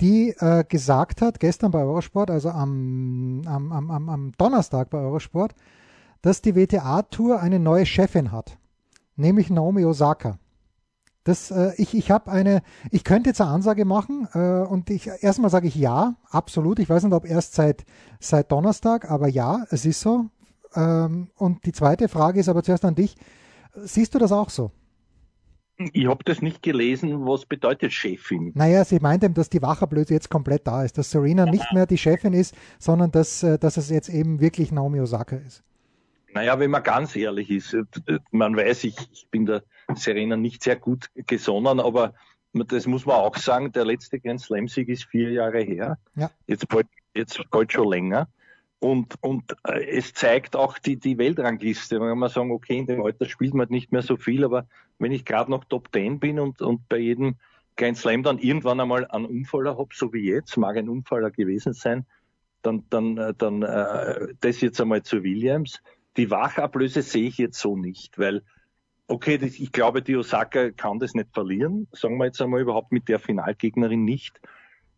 [0.00, 5.54] die äh, gesagt hat, gestern bei Eurosport, also am, am, am, am Donnerstag bei Eurosport,
[6.20, 8.58] dass die WTA-Tour eine neue Chefin hat,
[9.14, 10.40] nämlich Naomi Osaka.
[11.28, 15.08] Das, äh, ich ich habe eine, ich könnte jetzt eine Ansage machen äh, und ich
[15.20, 16.78] erstmal sage ich ja, absolut.
[16.78, 17.84] Ich weiß nicht, ob erst seit,
[18.18, 20.30] seit Donnerstag, aber ja, es ist so.
[20.74, 23.14] Ähm, und die zweite Frage ist aber zuerst an dich.
[23.74, 24.70] Siehst du das auch so?
[25.92, 27.26] Ich habe das nicht gelesen.
[27.26, 28.52] Was bedeutet Chefin?
[28.54, 31.50] Naja, sie meint eben, dass die Wacherblöße jetzt komplett da ist, dass Serena ja.
[31.50, 35.36] nicht mehr die Chefin ist, sondern dass, äh, dass es jetzt eben wirklich Naomi Osaka
[35.36, 35.62] ist.
[36.32, 37.84] Naja, wenn man ganz ehrlich ist, äh,
[38.30, 39.62] man weiß, ich, ich bin der
[39.96, 42.14] Serena nicht sehr gut gesonnen, aber
[42.52, 45.98] das muss man auch sagen, der letzte Grand Slam-Sieg ist vier Jahre her.
[46.14, 46.30] Ja.
[46.46, 48.28] Jetzt bald, jetzt bald schon länger.
[48.80, 51.98] Und, und äh, es zeigt auch die, die Weltrangliste.
[51.98, 54.66] Man kann man sagen, okay, in dem Alter spielt man nicht mehr so viel, aber
[54.98, 57.36] wenn ich gerade noch Top 10 bin und, und bei jedem
[57.76, 61.72] Grand Slam dann irgendwann einmal einen Unfaller habe, so wie jetzt, mag ein Unfaller gewesen
[61.72, 62.06] sein,
[62.62, 65.80] dann, dann, äh, dann äh, das jetzt einmal zu Williams.
[66.16, 68.42] Die Wachablöse sehe ich jetzt so nicht, weil
[69.08, 72.92] okay, das, ich glaube, die Osaka kann das nicht verlieren, sagen wir jetzt einmal überhaupt
[72.92, 74.40] mit der Finalgegnerin nicht.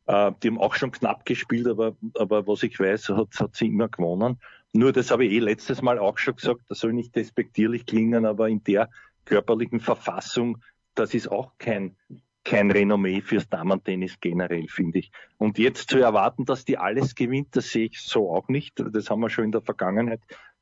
[0.07, 3.69] Äh, die haben auch schon knapp gespielt, aber, aber was ich weiß, hat, hat sie
[3.69, 4.41] immer gewonnen.
[4.73, 8.27] Nur das habe ich eh letztes Mal auch schon gesagt, das soll nicht despektierlich klingen,
[8.27, 8.91] aber in der
[9.25, 10.59] körperlichen Verfassung,
[10.95, 11.97] das ist auch kein,
[12.45, 15.13] kein Renommee fürs Damen-Tennis generell, finde ich.
[15.39, 18.83] Und jetzt zu erwarten, dass die alles gewinnt, das sehe ich so auch nicht.
[18.93, 20.21] Das haben wir schon in der Vergangenheit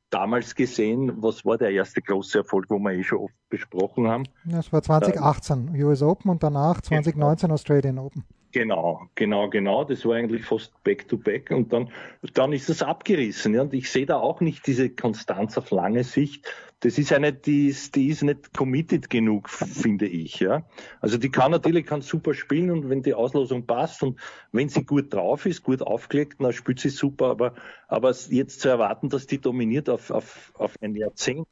[0.09, 1.21] damals gesehen.
[1.21, 4.23] Was war der erste große Erfolg, wo wir eh schon oft besprochen haben?
[4.45, 7.53] Das war 2018 ähm, US Open und danach 2019 genau.
[7.53, 8.23] Australian Open.
[8.51, 9.83] Genau, genau, genau.
[9.83, 11.91] Das war eigentlich fast back-to-back und dann,
[12.33, 13.53] dann ist das abgerissen.
[13.53, 13.61] Ja.
[13.61, 16.47] Und ich sehe da auch nicht diese Konstanz auf lange Sicht.
[16.79, 20.39] Das ist eine, die ist, die ist nicht committed genug, finde ich.
[20.39, 20.65] Ja.
[20.99, 24.19] Also die kann natürlich kann super spielen und wenn die Auslosung passt und
[24.51, 27.27] wenn sie gut drauf ist, gut aufgelegt, dann spielt sie super.
[27.27, 27.53] Aber,
[27.87, 31.47] aber jetzt zu erwarten, dass die dominiert auf, auf, auf ein Jahrzehnt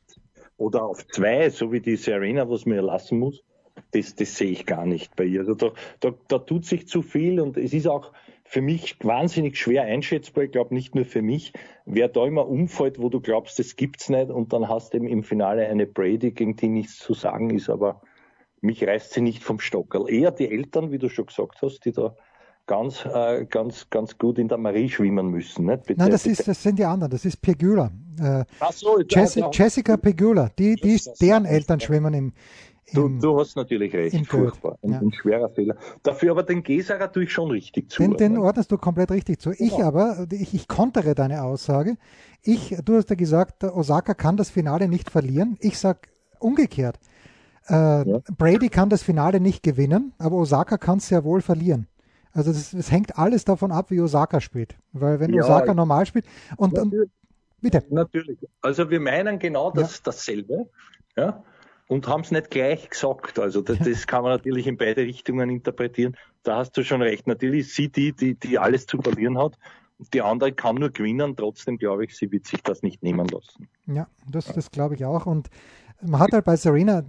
[0.57, 3.43] oder auf zwei, so wie die Serena, was mir lassen muss,
[3.91, 5.41] das, das sehe ich gar nicht bei ihr.
[5.41, 8.11] Also da, da, da tut sich zu viel und es ist auch
[8.43, 10.45] für mich wahnsinnig schwer einschätzbar.
[10.45, 11.53] Ich glaube nicht nur für mich,
[11.85, 15.07] wer da immer umfällt, wo du glaubst, das gibt's nicht und dann hast du eben
[15.07, 18.01] im Finale eine Brady, gegen die nichts zu sagen ist, aber
[18.61, 20.09] mich reißt sie nicht vom Stockerl.
[20.09, 22.15] Eher die Eltern, wie du schon gesagt hast, die da
[22.67, 25.65] ganz, äh, ganz, ganz gut in der Marie schwimmen müssen.
[25.65, 25.85] Nicht?
[25.85, 27.91] Bitte, Nein, das, ist, das sind die anderen, das ist Pegula.
[28.19, 32.33] Äh, so, Jessi, ja, Jessica Pegula, die, die, deren Eltern schwimmen im,
[32.93, 34.77] Du, du hast natürlich recht, furchtbar.
[34.81, 34.99] Ein, ja.
[34.99, 35.75] ein, schwerer Fehler.
[36.03, 38.01] Dafür aber den Gesager tue ich schon richtig zu.
[38.01, 39.51] Den, den ordnest du komplett richtig zu.
[39.51, 39.87] Ich genau.
[39.87, 41.97] aber, ich, ich kontere deine Aussage.
[42.43, 45.57] Ich, du hast ja gesagt, Osaka kann das Finale nicht verlieren.
[45.59, 46.07] Ich sag
[46.39, 46.97] umgekehrt.
[47.67, 48.19] Äh, ja.
[48.37, 51.87] Brady kann das Finale nicht gewinnen, aber Osaka kann es sehr wohl verlieren.
[52.31, 54.75] Also es hängt alles davon ab, wie Osaka spielt.
[54.93, 56.95] Weil wenn ja, Osaka normal spielt und, und
[57.59, 57.83] bitte.
[57.89, 58.37] Natürlich.
[58.61, 60.69] Also wir meinen genau das, dasselbe.
[61.17, 61.43] Ja
[61.87, 63.39] und haben es nicht gleich gesagt.
[63.39, 66.15] Also das, das, kann man natürlich in beide Richtungen interpretieren.
[66.43, 67.27] Da hast du schon recht.
[67.27, 69.57] Natürlich sie die, die, die alles zu verlieren hat.
[70.13, 71.35] Die andere kann nur gewinnen.
[71.35, 73.67] Trotzdem glaube ich, sie wird sich das nicht nehmen lassen.
[73.87, 75.25] Ja, das, das glaube ich auch.
[75.25, 75.49] Und
[76.01, 77.03] man hat halt bei Serena,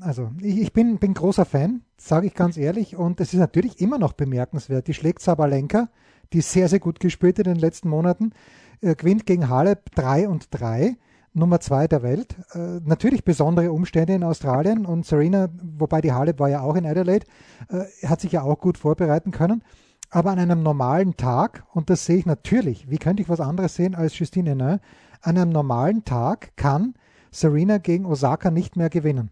[0.00, 2.96] also ich, bin, bin großer Fan, sage ich ganz ehrlich.
[2.96, 4.88] Und es ist natürlich immer noch bemerkenswert.
[4.88, 5.88] Die schlägt Sabalenka,
[6.32, 8.32] die sehr, sehr gut gespielt in den letzten Monaten,
[8.80, 10.96] äh, gewinnt gegen Halep 3 und 3
[11.36, 12.34] Nummer zwei der Welt.
[12.52, 16.86] Äh, natürlich besondere Umstände in Australien und Serena, wobei die Halep war ja auch in
[16.86, 17.26] Adelaide,
[17.68, 19.62] äh, hat sich ja auch gut vorbereiten können.
[20.10, 23.74] Aber an einem normalen Tag, und das sehe ich natürlich, wie könnte ich was anderes
[23.74, 24.80] sehen als Justine Henin,
[25.20, 26.94] an einem normalen Tag kann
[27.30, 29.30] Serena gegen Osaka nicht mehr gewinnen.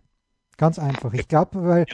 [0.57, 1.15] Ganz einfach.
[1.15, 1.87] Ich glaube, weil.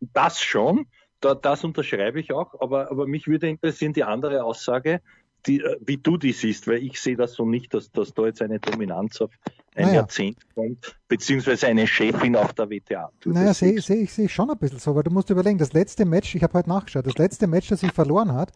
[0.00, 0.86] Das schon,
[1.20, 5.00] das unterschreibe ich auch, aber, aber mich würde interessieren die andere Aussage,
[5.46, 8.26] die, äh, wie du die siehst, weil ich sehe das so nicht, dass, dass da
[8.26, 9.30] jetzt eine Dominanz auf
[9.74, 9.94] ein naja.
[10.00, 13.10] Jahrzehnt kommt, beziehungsweise eine Chefin auf der WTA.
[13.24, 16.04] naja, sehe seh ich seh schon ein bisschen so, weil du musst überlegen, das letzte
[16.04, 18.52] Match, ich habe heute nachgeschaut, das letzte Match, das sie verloren hat,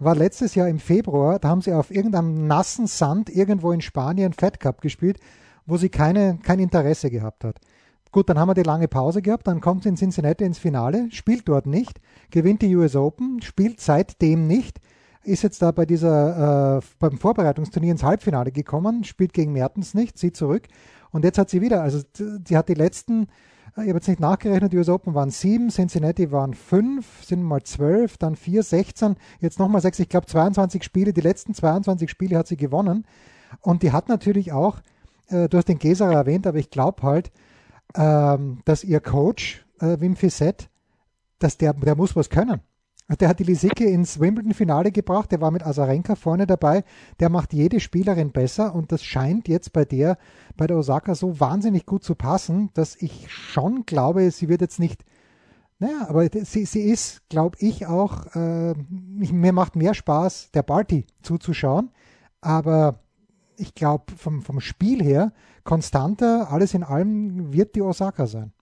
[0.00, 4.32] war letztes Jahr im Februar, da haben sie auf irgendeinem nassen Sand irgendwo in Spanien
[4.32, 5.18] Fed Cup gespielt,
[5.66, 7.60] wo sie keine, kein Interesse gehabt hat.
[8.12, 11.08] Gut, dann haben wir die lange Pause gehabt, dann kommt sie in Cincinnati ins Finale,
[11.10, 14.80] spielt dort nicht, gewinnt die US Open, spielt seitdem nicht,
[15.26, 20.18] ist jetzt da bei dieser, äh, beim Vorbereitungsturnier ins Halbfinale gekommen, spielt gegen Mertens nicht,
[20.18, 20.68] zieht zurück.
[21.10, 23.24] Und jetzt hat sie wieder, also die hat die letzten,
[23.76, 27.42] äh, ich habe jetzt nicht nachgerechnet, die US Open waren sieben, Cincinnati waren fünf, sind
[27.42, 32.08] mal zwölf, dann vier, 16, jetzt nochmal sechs, ich glaube 22 Spiele, die letzten 22
[32.08, 33.06] Spiele hat sie gewonnen.
[33.60, 34.78] Und die hat natürlich auch,
[35.28, 37.32] äh, du hast den Geser erwähnt, aber ich glaube halt,
[37.94, 40.68] ähm, dass ihr Coach, äh, Wim Fissett,
[41.38, 42.60] dass der, der muss was können.
[43.08, 46.82] Der hat die Lisicki ins Wimbledon-Finale gebracht, der war mit Azarenka vorne dabei,
[47.20, 50.18] der macht jede Spielerin besser und das scheint jetzt bei der,
[50.56, 54.80] bei der Osaka so wahnsinnig gut zu passen, dass ich schon glaube, sie wird jetzt
[54.80, 55.04] nicht,
[55.78, 61.06] naja, aber sie, sie ist, glaube ich, auch, äh, mir macht mehr Spaß, der Party
[61.22, 61.90] zuzuschauen,
[62.40, 62.98] aber
[63.56, 68.52] ich glaube, vom, vom Spiel her, konstanter, alles in allem wird die Osaka sein.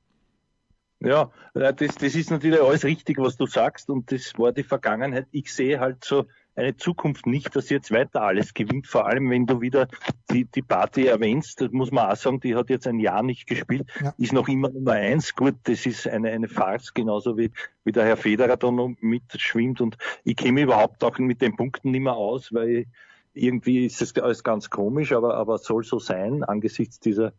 [1.04, 4.62] Ja, äh, das, das ist natürlich alles richtig, was du sagst und das war die
[4.62, 5.26] Vergangenheit.
[5.30, 9.46] Ich sehe halt so eine Zukunft nicht, dass jetzt weiter alles gewinnt, vor allem wenn
[9.46, 9.88] du wieder
[10.30, 13.46] die, die Party erwähnst, das muss man auch sagen, die hat jetzt ein Jahr nicht
[13.46, 14.14] gespielt, ja.
[14.18, 15.34] ist noch immer Nummer eins.
[15.34, 17.50] Gut, das ist eine, eine Farce, genauso wie,
[17.84, 21.90] wie der Herr Federer da noch mitschwimmt und ich käme überhaupt auch mit den Punkten
[21.90, 22.86] nicht mehr aus, weil
[23.34, 27.32] irgendwie ist das alles ganz komisch, aber, aber soll so sein angesichts dieser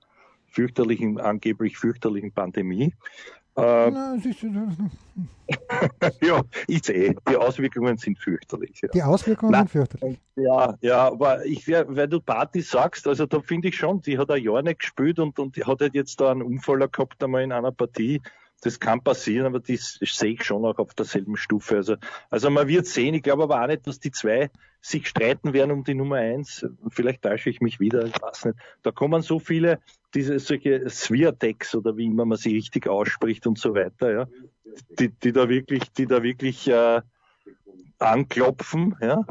[0.48, 2.94] fürchterlichen, angeblich fürchterlichen Pandemie.
[3.58, 3.92] Äh,
[6.22, 8.82] ja, ich sehe, die Auswirkungen sind fürchterlich.
[8.82, 8.90] Ja.
[8.90, 10.20] Die Auswirkungen Nein, sind fürchterlich.
[10.36, 14.32] Ja, ja, aber ich, weil du Party sagst, also da finde ich schon, die hat
[14.32, 17.44] ein Jahr nicht gespielt und, und die hat halt jetzt da einen Unfall gehabt einmal
[17.44, 18.22] in einer Partie
[18.62, 21.76] das kann passieren, aber das sehe ich schon auch auf derselben Stufe.
[21.76, 21.96] Also,
[22.30, 23.14] also man wird sehen.
[23.14, 24.50] Ich glaube aber auch nicht, dass die zwei
[24.82, 26.66] sich streiten werden um die Nummer eins.
[26.90, 28.58] Vielleicht täusche ich mich wieder, ich weiß nicht.
[28.84, 29.80] Da kommen so viele,
[30.16, 34.28] diese solche Sviatex oder wie immer man sie richtig ausspricht und so weiter, ja,
[34.98, 37.02] die, die da wirklich, die da wirklich äh,
[38.00, 39.24] anklopfen, ja.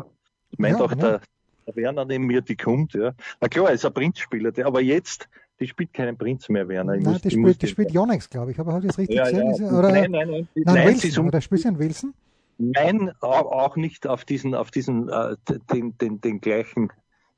[0.56, 0.96] Meint ja, auch ja.
[0.96, 1.20] der,
[1.66, 3.12] der Werner neben mir, die kommt, ja.
[3.40, 5.28] Na klar, er ist ein Prinzspieler, der, aber jetzt
[5.60, 6.94] die spielt keinen Prinz mehr, Werner.
[6.94, 8.58] Ich nein, muss, die, spielt, die spielt Yonex, glaube ich.
[8.58, 9.54] Aber habe ich das richtig ja, gesehen?
[9.54, 9.78] Ja.
[9.78, 10.48] Oder, nein, nein, nein.
[10.54, 12.14] Nein, nein Wilson, um, oder spielt sie in Wilson?
[12.58, 15.36] Nein, auch nicht auf diesen, auf diesen, äh,
[15.72, 16.90] den, den, den gleichen,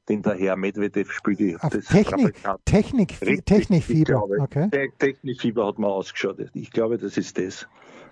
[0.08, 1.58] den der Herr Medvedev spielt.
[1.62, 4.22] Das Technik, Technik, Technikfieber.
[4.40, 4.90] Okay.
[4.98, 6.38] Technikfieber hat man ausgeschaut.
[6.54, 7.66] Ich glaube, das ist das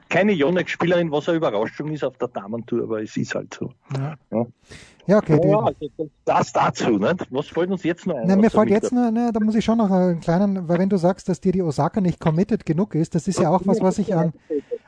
[0.09, 3.73] keine Yonex-Spielerin, was eine Überraschung ist auf der Damentour, aber es ist halt so.
[3.97, 4.47] Ja, ja.
[5.07, 5.41] ja okay.
[5.43, 7.27] Ja, also das dazu, nicht?
[7.31, 8.27] Was fällt uns jetzt noch ein?
[8.27, 10.89] Na, mir fällt jetzt nur, ne, da muss ich schon noch einen kleinen, weil wenn
[10.89, 13.81] du sagst, dass dir die Osaka nicht committed genug ist, das ist ja auch was,
[13.81, 14.33] was ich an,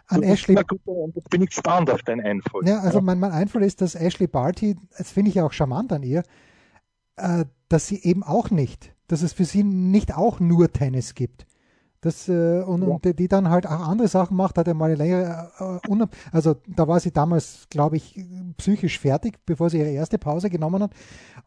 [0.08, 0.54] an Ashley.
[0.54, 0.80] Gut,
[1.30, 2.62] bin ich gespannt auf deinen Einfall.
[2.64, 5.92] Ja, also mein, mein Einfall ist, dass Ashley Barty, das finde ich ja auch charmant
[5.92, 6.22] an ihr,
[7.16, 11.46] äh, dass sie eben auch nicht, dass es für sie nicht auch nur Tennis gibt.
[12.02, 12.88] Das, äh, und, ja.
[12.88, 16.54] und die dann halt auch andere Sachen macht, hat er mal eine längere, äh, also
[16.68, 18.24] da war sie damals, glaube ich,
[18.58, 20.92] psychisch fertig, bevor sie ihre erste Pause genommen hat.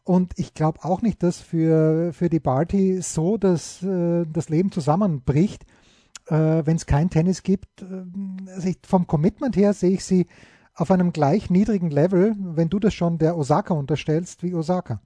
[0.04, 4.70] Und ich glaube auch nicht, dass für, für die Barty so dass, äh, das Leben
[4.72, 5.64] zusammenbricht,
[6.26, 7.82] äh, wenn es kein Tennis gibt.
[8.48, 10.26] Also ich, vom Commitment her sehe ich sie
[10.74, 15.00] auf einem gleich niedrigen Level, wenn du das schon der Osaka unterstellst, wie Osaka.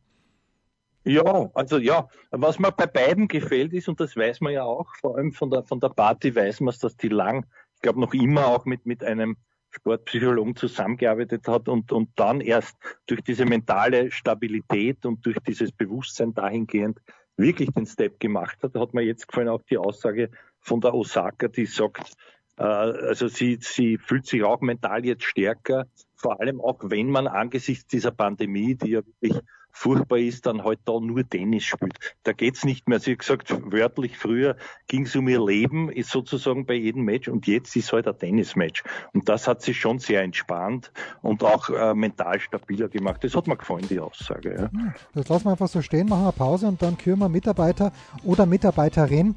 [1.05, 4.95] Ja, also ja, was mir bei beiden gefällt ist, und das weiß man ja auch,
[4.97, 8.01] vor allem von der, von der Party weiß man es, dass die lang, ich glaube
[8.01, 9.37] noch immer auch mit, mit einem
[9.71, 16.33] Sportpsychologen zusammengearbeitet hat und, und dann erst durch diese mentale Stabilität und durch dieses Bewusstsein
[16.33, 17.01] dahingehend
[17.37, 18.75] wirklich den Step gemacht hat.
[18.75, 22.15] Hat mir jetzt gefallen auch die Aussage von der Osaka, die sagt,
[22.57, 27.27] äh, also sie, sie fühlt sich auch mental jetzt stärker, vor allem auch wenn man
[27.27, 29.43] angesichts dieser Pandemie, die ja wirklich
[29.75, 31.99] furchtbar ist, dann halt da nur Tennis spielt.
[32.23, 33.01] Da geht's nicht mehr.
[33.01, 34.57] Sie hat gesagt, wörtlich früher
[34.87, 38.85] ging's um ihr Leben, ist sozusagen bei jedem Match und jetzt ist halt ein Tennismatch.
[39.13, 43.25] Und das hat sie schon sehr entspannt und auch äh, mental stabiler gemacht.
[43.25, 44.55] Das hat mir gefallen, die Aussage.
[44.55, 44.71] Ja.
[44.71, 47.93] Hm, das lassen wir einfach so stehen, machen eine Pause und dann küren wir Mitarbeiter
[48.23, 49.37] oder Mitarbeiterin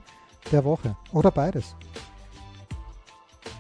[0.51, 0.95] der Woche.
[1.11, 1.75] Oder beides.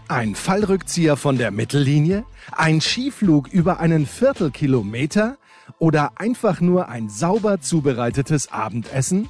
[0.07, 2.23] Ein Fallrückzieher von der Mittellinie?
[2.51, 5.37] Ein Skiflug über einen Viertelkilometer?
[5.79, 9.29] Oder einfach nur ein sauber zubereitetes Abendessen?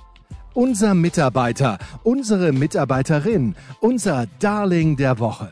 [0.54, 5.52] Unser Mitarbeiter, unsere Mitarbeiterin, unser Darling der Woche.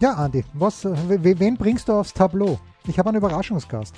[0.00, 2.60] Ja, Andi, was, wen bringst du aufs Tableau?
[2.86, 3.96] Ich habe einen Überraschungsgast.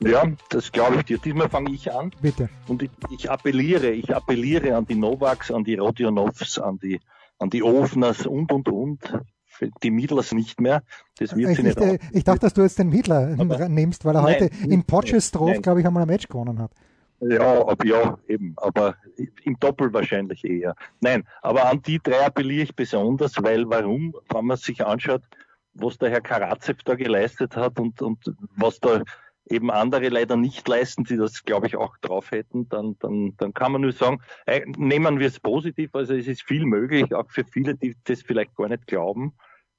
[0.00, 1.18] Ja, das glaube ich dir.
[1.18, 2.12] Diesmal fange ich an.
[2.22, 2.48] Bitte.
[2.68, 7.00] Und ich, ich, appelliere, ich appelliere an die Novaks, an die Rodionovs, an die,
[7.38, 9.00] an die Ofners und, und, und
[9.82, 10.82] die Miedlers nicht mehr.
[11.18, 14.04] Das wird ich, sie nicht ich, ich dachte, dass du jetzt den Miedler aber nimmst,
[14.04, 16.70] weil er nein, heute in Potchestroth, glaube ich, einmal ein Match gewonnen hat.
[17.20, 18.94] Ja, ab, ja, eben, aber
[19.42, 20.76] im Doppel wahrscheinlich eher.
[21.00, 25.22] Nein, aber an die drei appelliere ich besonders, weil warum, wenn man sich anschaut,
[25.74, 29.02] was der Herr Karatsev da geleistet hat und, und was da
[29.50, 33.54] eben andere leider nicht leisten, die das, glaube ich, auch drauf hätten, dann, dann, dann
[33.54, 35.94] kann man nur sagen, äh, nehmen wir es positiv.
[35.94, 39.32] Also es ist viel möglich, auch für viele, die das vielleicht gar nicht glauben.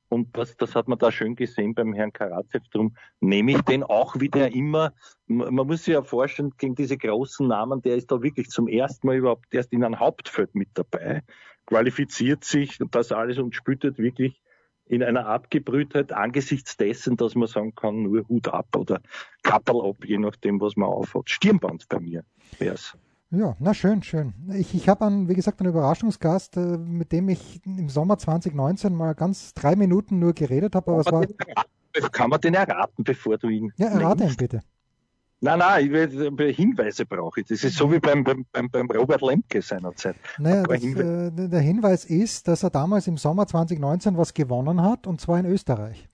[0.10, 2.68] Und das, das hat man da schön gesehen beim Herrn Karatsev.
[2.72, 4.94] Drum nehme ich den auch wieder immer.
[5.28, 9.06] Man muss sich ja vorstellen, gegen diese großen Namen, der ist da wirklich zum ersten
[9.06, 11.22] Mal überhaupt erst in einem Hauptfeld mit dabei,
[11.68, 14.42] qualifiziert sich und das alles und spüttet wirklich
[14.88, 19.02] in einer Abgebrühtheit angesichts dessen, dass man sagen kann, nur Hut ab oder
[19.44, 21.30] Kappel ab, je nachdem, was man aufhat.
[21.30, 22.24] Stirnband bei mir
[22.58, 22.98] wär's.
[23.32, 24.34] Ja, na schön, schön.
[24.56, 29.14] Ich, ich habe, wie gesagt, einen Überraschungsgast, äh, mit dem ich im Sommer 2019 mal
[29.14, 30.92] ganz drei Minuten nur geredet habe.
[30.92, 31.28] Aber kann,
[32.02, 33.72] war, kann man den erraten, bevor du ihn.
[33.78, 34.62] Ja, errate ihn bitte.
[35.42, 37.48] Nein, nein, ich will, Hinweise brauche ich.
[37.48, 40.16] Das ist so wie beim, beim, beim Robert Lemke seinerzeit.
[40.38, 45.08] Naja, das, äh, der Hinweis ist, dass er damals im Sommer 2019 was gewonnen hat,
[45.08, 46.10] und zwar in Österreich.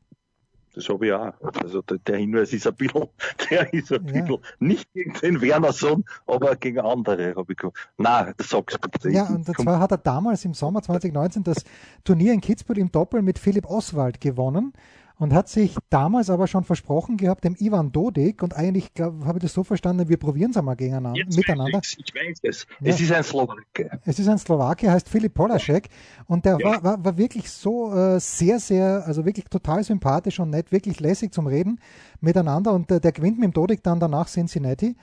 [0.76, 1.34] Das habe ich auch.
[1.64, 3.08] Also der Hinweis ist ein bisschen,
[3.50, 4.22] der ist ein ja.
[4.22, 7.78] bisschen, nicht gegen den Wernerson, aber gegen andere habe ich gesagt.
[7.98, 9.10] Nein, das sag's bitte.
[9.10, 11.64] Ja, und zwar hat er damals im Sommer 2019 das
[12.04, 14.74] Turnier in Kitzbühel im Doppel mit Philipp Oswald gewonnen
[15.18, 19.44] und hat sich damals aber schon versprochen gehabt, dem Ivan Dodik, und eigentlich habe ich
[19.44, 21.80] das so verstanden, wir probieren es einmal gegeneinander, Jetzt miteinander.
[21.84, 22.68] Ich, ich weiß es.
[22.82, 22.90] Ja.
[22.90, 24.00] Es ist ein Slowake.
[24.06, 25.90] Es ist ein Slowake, heißt Filip Polaschek
[26.28, 26.66] und der ja.
[26.66, 31.00] war, war, war, wirklich so äh, sehr, sehr, also wirklich total sympathisch und nett, wirklich
[31.00, 31.80] lässig zum Reden
[32.20, 34.96] miteinander und äh, der gewinnt mit dem Dodik dann danach Cincinnati.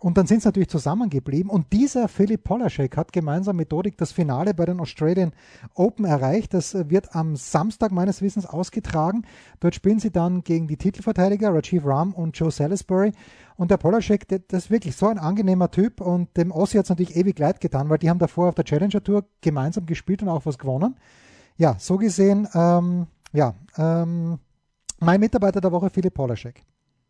[0.00, 1.50] Und dann sind sie natürlich zusammengeblieben.
[1.50, 5.32] Und dieser Philipp Polaschek hat gemeinsam mit Dodik das Finale bei den Australian
[5.74, 6.54] Open erreicht.
[6.54, 9.22] Das wird am Samstag meines Wissens ausgetragen.
[9.58, 13.12] Dort spielen sie dann gegen die Titelverteidiger Rajiv Ram und Joe Salisbury.
[13.56, 16.00] Und der Polaschek, das ist wirklich so ein angenehmer Typ.
[16.00, 18.64] Und dem Ossi hat es natürlich ewig leid getan, weil die haben davor auf der
[18.64, 20.94] Challenger Tour gemeinsam gespielt und auch was gewonnen.
[21.56, 24.38] Ja, so gesehen, ähm, ja, ähm,
[25.00, 26.62] mein Mitarbeiter der Woche, Philipp Polaschek.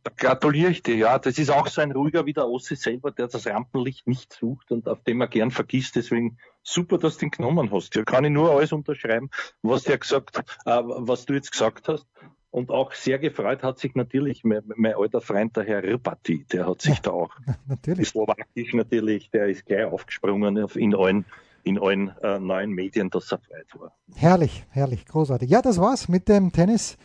[0.08, 1.18] Da gratuliere ich dir, ja.
[1.18, 4.70] Das ist auch so ein ruhiger wie der Ossi selber, der das Rampenlicht nicht sucht
[4.72, 5.96] und auf dem er gern vergisst.
[5.96, 7.94] Deswegen super, dass du ihn genommen hast.
[7.94, 9.30] Ja, kann ich nur alles unterschreiben,
[9.62, 12.06] was der gesagt, äh, was du jetzt gesagt hast.
[12.50, 16.66] Und auch sehr gefreut hat sich natürlich mein, mein alter Freund, der Herr Ripati, der
[16.66, 17.34] hat sich ja, da auch,
[17.68, 18.08] natürlich.
[18.08, 21.26] slowakisch natürlich, der ist gleich aufgesprungen in allen,
[21.64, 23.92] in allen äh, neuen Medien, dass er frei war.
[24.14, 25.50] Herrlich, herrlich, großartig.
[25.50, 26.96] Ja, das war's mit dem Tennis.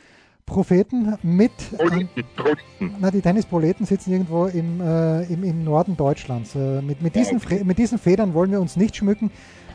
[0.46, 1.52] Propheten mit.
[1.78, 2.96] Proleten, Proleten.
[3.00, 6.56] Na, die Tennisproleten sitzen irgendwo im, äh, im, im Norden Deutschlands.
[6.56, 7.64] Äh, mit, mit, diesen, okay.
[7.64, 9.32] mit diesen Federn wollen wir uns nicht schmücken.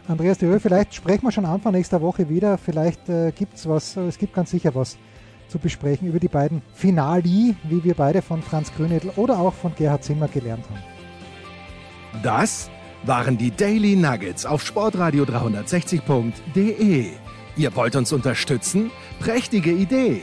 [0.07, 2.59] Andreas Dürr, vielleicht sprechen wir schon Anfang nächster Woche wieder.
[2.59, 4.97] Vielleicht äh, gibt es was, es gibt ganz sicher was
[5.49, 9.75] zu besprechen über die beiden Finali, wie wir beide von Franz Grünedel oder auch von
[9.75, 12.23] Gerhard Zimmer gelernt haben.
[12.23, 12.71] Das
[13.05, 17.07] waren die Daily Nuggets auf sportradio 360.de.
[17.57, 18.91] Ihr wollt uns unterstützen?
[19.21, 20.23] Prächtige Idee!